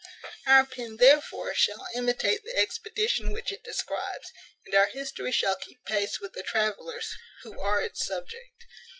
[0.47, 4.31] Our pen, therefore, shall imitate the expedition which it describes,
[4.65, 8.65] and our history shall keep pace with the travellers who are its subject.